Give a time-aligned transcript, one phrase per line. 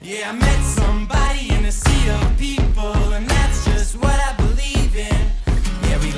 [0.00, 4.96] Yeah, I met somebody in a sea of people, and that's just what I believe
[4.96, 5.20] in.
[5.82, 6.12] Yeah, we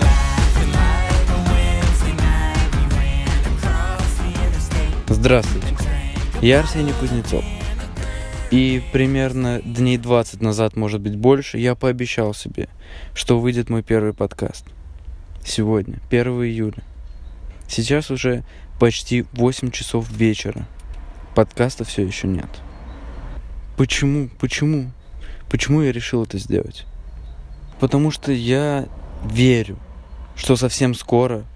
[4.46, 4.94] interstate.
[5.08, 5.66] Здравствуйте,
[6.42, 7.44] я Арсений Кузнецов.
[8.50, 12.68] И примерно дней 20 назад, может быть больше, я пообещал себе,
[13.14, 14.66] что выйдет мой первый подкаст.
[15.44, 16.82] Сегодня, 1 июля.
[17.66, 18.44] Сейчас уже
[18.78, 20.66] почти 8 часов вечера.
[21.34, 22.48] Подкаста все еще нет.
[23.80, 24.28] Почему?
[24.38, 24.90] Почему?
[25.48, 26.84] Почему я решил это сделать?
[27.78, 28.86] Потому что я
[29.24, 29.78] верю,
[30.36, 31.46] что совсем скоро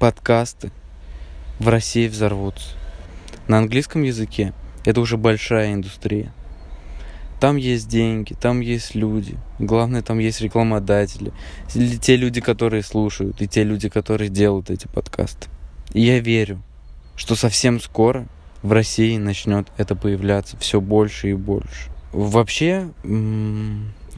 [0.00, 0.72] подкасты
[1.60, 2.70] в России взорвутся.
[3.46, 6.32] На английском языке это уже большая индустрия.
[7.38, 9.36] Там есть деньги, там есть люди.
[9.60, 11.32] Главное, там есть рекламодатели.
[11.76, 15.48] Или те люди, которые слушают, и те люди, которые делают эти подкасты.
[15.92, 16.60] И я верю,
[17.14, 18.26] что совсем скоро
[18.62, 21.90] в России начнет это появляться все больше и больше.
[22.12, 22.88] Вообще,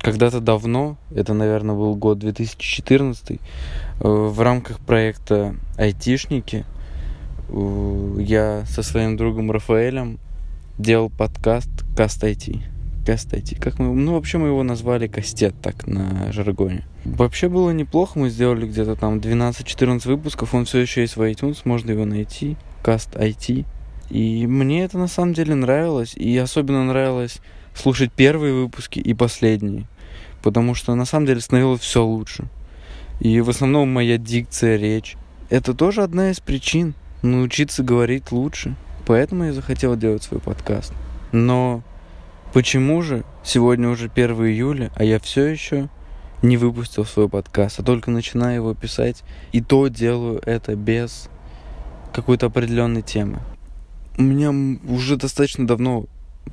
[0.00, 3.38] когда-то давно, это, наверное, был год 2014, э,
[4.00, 6.64] в рамках проекта «Айтишники»
[7.48, 10.18] э, я со своим другом Рафаэлем
[10.78, 12.62] делал подкаст «Каст IT».
[13.04, 13.60] Каст IT.
[13.60, 16.84] Как мы, ну, вообще мы его назвали Кастет, так, на жаргоне.
[17.04, 21.58] Вообще было неплохо, мы сделали где-то там 12-14 выпусков, он все еще есть в iTunes,
[21.64, 22.56] можно его найти.
[22.82, 23.66] Каст IT.
[24.10, 27.40] И мне это на самом деле нравилось, и особенно нравилось
[27.74, 29.86] слушать первые выпуски и последние,
[30.42, 32.48] потому что на самом деле становилось все лучше.
[33.20, 35.16] И в основном моя дикция, речь.
[35.48, 38.74] Это тоже одна из причин научиться говорить лучше.
[39.06, 40.92] Поэтому я захотел делать свой подкаст.
[41.32, 41.82] Но
[42.52, 45.88] почему же сегодня уже 1 июля, а я все еще
[46.42, 49.22] не выпустил свой подкаст, а только начинаю его писать,
[49.52, 51.28] и то делаю это без
[52.12, 53.40] какой-то определенной темы.
[54.20, 54.52] У меня
[54.86, 56.04] уже достаточно давно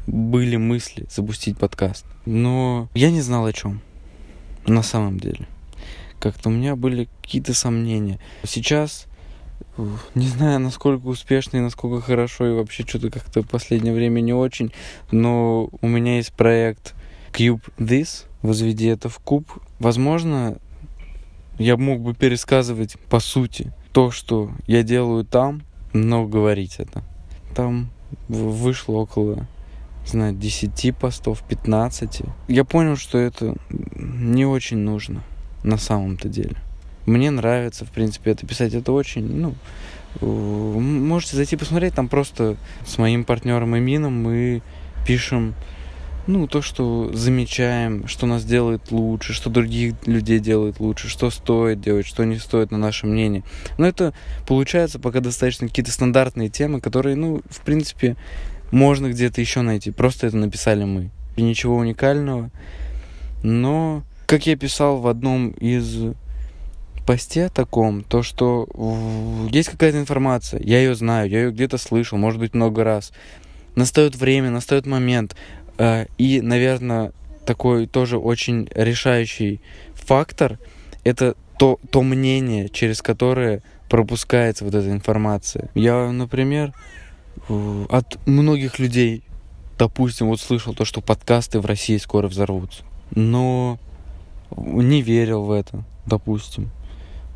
[0.05, 3.81] были мысли запустить подкаст, но я не знал о чем
[4.65, 5.45] на самом деле.
[6.17, 8.21] Как-то у меня были какие-то сомнения.
[8.45, 9.07] Сейчас
[10.15, 14.31] не знаю, насколько успешно и насколько хорошо, и вообще что-то как-то в последнее время не
[14.31, 14.71] очень,
[15.11, 16.95] но у меня есть проект
[17.33, 19.45] Cube This, возведи это в куб.
[19.79, 20.57] Возможно,
[21.59, 27.03] я мог бы пересказывать по сути то, что я делаю там, но говорить это.
[27.57, 27.89] Там
[28.27, 29.47] вышло около,
[30.03, 32.21] не знаю, 10 постов, 15.
[32.49, 35.23] Я понял, что это не очень нужно
[35.63, 36.55] на самом-то деле.
[37.07, 38.75] Мне нравится, в принципе, это писать.
[38.75, 39.55] Это очень, ну,
[40.21, 41.95] можете зайти посмотреть.
[41.95, 44.61] Там просто с моим партнером Эмином мы
[45.07, 45.55] пишем,
[46.27, 51.81] ну, то, что замечаем, что нас делает лучше, что других людей делает лучше, что стоит
[51.81, 53.43] делать, что не стоит, на наше мнение.
[53.77, 54.13] Но это
[54.45, 58.17] получается пока достаточно какие-то стандартные темы, которые, ну, в принципе,
[58.71, 59.91] можно где-то еще найти.
[59.91, 61.11] Просто это написали мы.
[61.37, 62.51] И ничего уникального.
[63.43, 66.13] Но, как я писал в одном из
[67.05, 68.67] посте таком, то, что
[69.49, 73.13] есть какая-то информация, я ее знаю, я ее где-то слышал, может быть, много раз.
[73.75, 75.35] Настает время, настает момент.
[75.77, 77.11] Э, И, наверное,
[77.45, 79.61] такой тоже очень решающий
[79.93, 80.59] фактор—
[81.03, 85.69] это то, то мнение, через которое пропускается вот эта информация.
[85.73, 86.73] Я, например,
[87.49, 89.23] э, от многих людей,
[89.77, 92.83] допустим, вот слышал то, что подкасты в России скоро взорвутся.
[93.15, 93.79] Но
[94.55, 96.69] не верил в это, допустим.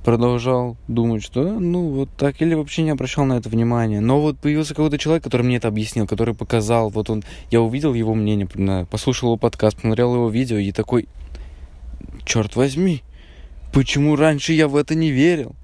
[0.03, 3.99] Продолжал думать, что э, ну вот так, или вообще не обращал на это внимания.
[3.99, 7.93] Но вот появился какой-то человек, который мне это объяснил, который показал, вот он, я увидел
[7.93, 8.47] его мнение,
[8.85, 11.07] послушал его подкаст, посмотрел его видео и такой,
[12.25, 13.03] черт возьми,
[13.71, 15.55] почему раньше я в это не верил?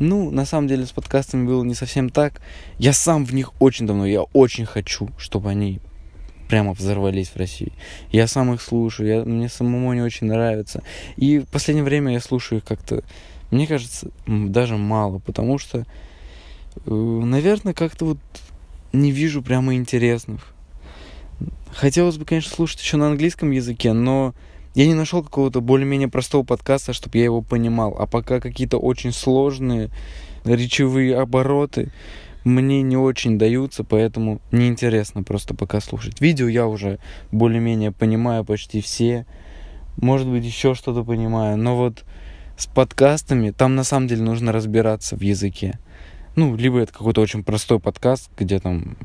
[0.00, 2.40] Ну, на самом деле с подкастами было не совсем так.
[2.78, 5.78] Я сам в них очень давно, я очень хочу, чтобы они
[6.48, 7.72] прямо взорвались в России.
[8.10, 10.82] Я сам их слушаю, я, мне самому они очень нравятся.
[11.16, 13.04] И в последнее время я слушаю их как-то,
[13.50, 15.86] мне кажется, даже мало, потому что,
[16.86, 18.18] э, наверное, как-то вот
[18.92, 20.54] не вижу прямо интересных.
[21.72, 24.34] Хотелось бы, конечно, слушать еще на английском языке, но
[24.74, 27.96] я не нашел какого-то более-менее простого подкаста, чтобы я его понимал.
[27.98, 29.90] А пока какие-то очень сложные
[30.44, 31.90] речевые обороты
[32.44, 36.20] мне не очень даются, поэтому неинтересно просто пока слушать.
[36.20, 36.98] Видео я уже
[37.32, 39.26] более-менее понимаю почти все.
[39.96, 41.58] Может быть, еще что-то понимаю.
[41.58, 42.04] Но вот
[42.60, 45.78] с подкастами там на самом деле нужно разбираться в языке.
[46.36, 48.98] Ну, либо это какой-то очень простой подкаст, где там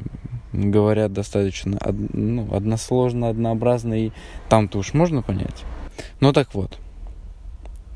[0.52, 4.12] говорят достаточно од- ну, односложно, однообразно, и
[4.50, 5.63] там-то уж можно понять.
[6.19, 6.78] Ну так вот,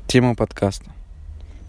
[0.06, 0.90] тема подкаста.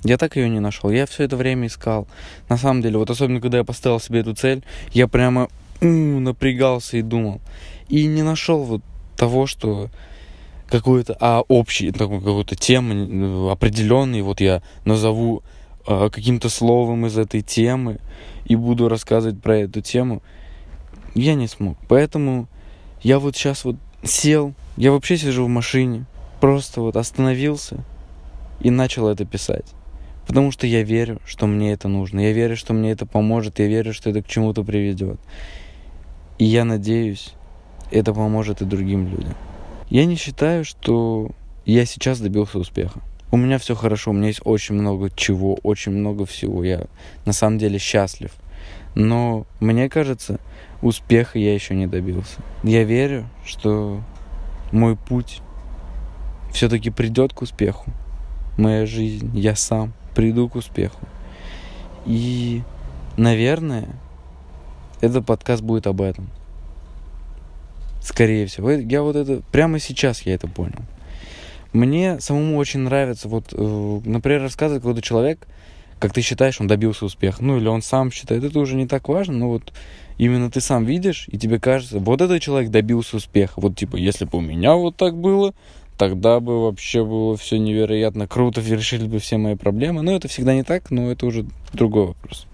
[0.05, 0.89] Я так ее не нашел.
[0.89, 2.07] Я все это время искал.
[2.47, 4.63] На самом деле, вот особенно когда я поставил себе эту цель,
[4.94, 5.49] я прямо
[5.81, 7.41] у, напрягался и думал.
[7.89, 8.81] И не нашел вот
[9.17, 9.89] того, что
[10.71, 15.44] какую-то, а общий, такую какую-то тему определенный, вот я назову
[15.85, 18.00] а, каким-то словом из этой темы
[18.45, 20.23] и буду рассказывать про эту тему,
[21.13, 21.77] я не смог.
[21.89, 22.47] Поэтому
[23.03, 26.06] я вот сейчас вот сел, я вообще сижу в машине,
[26.39, 27.83] просто вот остановился
[28.62, 29.73] и начал это писать.
[30.25, 32.21] Потому что я верю, что мне это нужно.
[32.21, 33.59] Я верю, что мне это поможет.
[33.59, 35.19] Я верю, что это к чему-то приведет.
[36.38, 37.33] И я надеюсь,
[37.91, 39.35] это поможет и другим людям.
[39.91, 41.31] Я не считаю, что
[41.65, 43.01] я сейчас добился успеха.
[43.29, 46.63] У меня все хорошо, у меня есть очень много чего, очень много всего.
[46.63, 46.85] Я
[47.25, 48.31] на самом деле счастлив.
[48.95, 50.39] Но мне кажется,
[50.81, 52.41] успеха я еще не добился.
[52.63, 54.01] Я верю, что
[54.71, 55.41] мой путь
[56.53, 57.91] все-таки придет к успеху.
[58.57, 61.05] Моя жизнь, я сам приду к успеху.
[62.05, 62.61] И,
[63.17, 63.89] наверное,
[65.01, 66.29] этот подкаст будет об этом.
[68.01, 68.71] Скорее всего.
[68.71, 69.42] Я вот это...
[69.51, 70.81] Прямо сейчас я это понял.
[71.74, 75.48] Мне самому очень нравится, вот, э, например, рассказывать какой-то человек,
[76.00, 77.44] как ты считаешь, он добился успеха.
[77.44, 79.71] Ну, или он сам считает, это уже не так важно, но вот
[80.18, 83.53] именно ты сам видишь, и тебе кажется, вот этот человек добился успеха.
[83.62, 85.54] Вот, типа, если бы у меня вот так было,
[85.97, 90.01] тогда бы вообще было все невероятно круто, решили бы все мои проблемы.
[90.01, 92.47] Но это всегда не так, но это уже другой вопрос.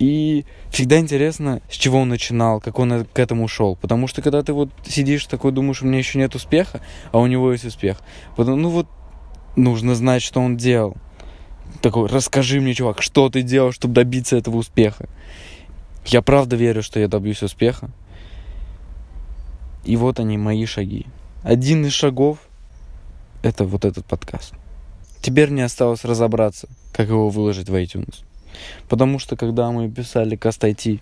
[0.00, 3.76] И всегда интересно, с чего он начинал, как он к этому шел.
[3.76, 6.80] Потому что когда ты вот сидишь такой, думаешь, у меня еще нет успеха,
[7.12, 8.00] а у него есть успех.
[8.34, 8.88] Потом, ну вот,
[9.56, 10.96] нужно знать, что он делал.
[11.82, 15.06] Такой, расскажи мне, чувак, что ты делал, чтобы добиться этого успеха.
[16.06, 17.90] Я правда верю, что я добьюсь успеха.
[19.84, 21.04] И вот они, мои шаги.
[21.42, 22.38] Один из шагов—
[23.42, 24.54] это вот этот подкаст.
[25.20, 28.24] Теперь мне осталось разобраться, как его выложить в iTunes.
[28.88, 31.00] Потому что когда мы писали Cast IT,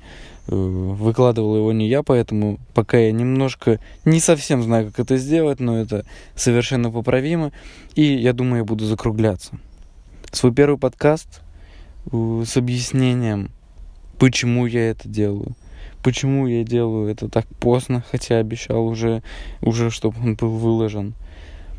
[0.49, 5.61] э, выкладывал его не я, поэтому пока я немножко не совсем знаю, как это сделать,
[5.61, 6.05] но это
[6.35, 7.53] совершенно поправимо.
[7.95, 9.59] И я думаю, я буду закругляться.
[10.33, 11.41] Свой первый подкаст
[12.13, 13.51] э, с объяснением,
[14.19, 15.55] почему я это делаю.
[16.03, 19.23] Почему я делаю это так поздно, хотя обещал уже,
[19.63, 21.15] уже чтобы он был выложен.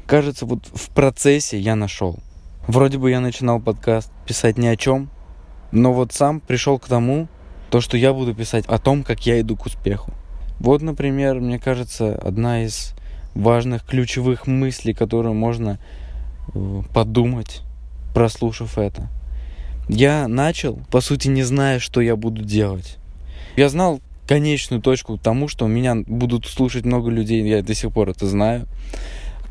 [0.07, 2.17] Кажется, вот в процессе я нашел.
[2.67, 5.09] Вроде бы я начинал подкаст писать ни о чем,
[5.71, 7.27] но вот сам пришел к тому,
[7.69, 10.11] то, что я буду писать о том, как я иду к успеху.
[10.59, 12.93] Вот, например, мне кажется, одна из
[13.35, 15.79] важных ключевых мыслей, которую можно
[16.53, 17.61] э, подумать,
[18.13, 19.07] прослушав это.
[19.87, 22.97] Я начал, по сути, не зная, что я буду делать.
[23.55, 27.91] Я знал конечную точку к тому, что меня будут слушать много людей, я до сих
[27.91, 28.67] пор это знаю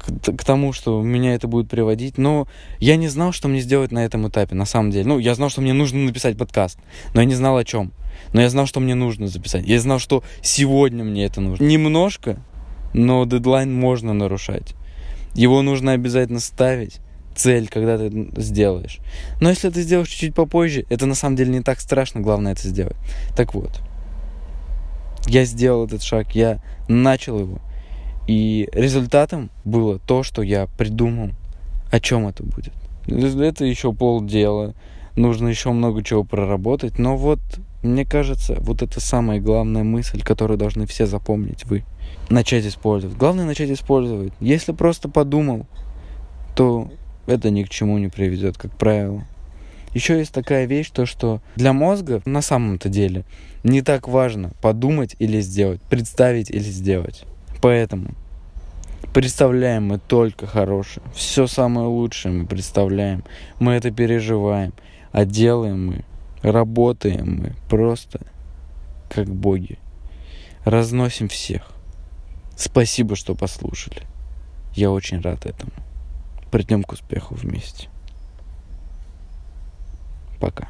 [0.09, 2.19] к тому, что меня это будет приводить.
[2.19, 2.47] Но
[2.81, 5.07] я не знал, что мне сделать на этом этапе, на самом деле.
[5.07, 6.79] Ну, я знал, что мне нужно написать подкаст,
[7.15, 7.93] но я не знал о чем.
[8.33, 9.67] Но я знал, что мне нужно записать.
[9.67, 11.65] Я знал, что сегодня мне это нужно.
[11.65, 12.39] Немножко,
[12.93, 14.75] но дедлайн можно нарушать.
[15.35, 17.01] Его нужно обязательно ставить
[17.35, 18.99] цель, когда ты сделаешь.
[19.41, 22.67] Но если ты сделаешь чуть-чуть попозже, это на самом деле не так страшно, главное это
[22.67, 22.97] сделать.
[23.37, 23.81] Так вот,
[25.27, 27.61] я сделал этот шаг, я начал его.
[28.29, 31.31] И результатом было то, что я придумал,
[31.91, 32.75] о чем это будет.
[33.07, 34.75] Это еще полдела,
[35.17, 37.41] нужно еще много чего проработать, но вот
[37.83, 41.85] мне кажется, вот это самая главная мысль, которую должны все запомнить вы.
[42.29, 43.17] Начать использовать.
[43.17, 44.35] Главное начать использовать.
[44.41, 45.67] Если просто подумал,
[46.55, 46.93] то
[47.27, 49.25] это ни к чему не приведет, как правило.
[49.95, 53.25] Еще есть такая вещь, то что для мозга на самом-то деле
[53.65, 57.25] не так важно подумать или сделать, представить или сделать.
[57.61, 58.15] Поэтому
[59.13, 61.05] представляем мы только хорошее.
[61.15, 63.25] Все самое лучшее мы представляем.
[63.59, 64.73] Мы это переживаем.
[65.11, 66.05] А делаем мы,
[66.43, 68.21] работаем мы просто
[69.09, 69.79] как боги.
[70.65, 71.71] Разносим всех.
[72.57, 74.03] Спасибо, что послушали.
[74.75, 75.73] Я очень рад этому.
[76.51, 77.89] Придем к успеху вместе.
[80.41, 80.69] Пока.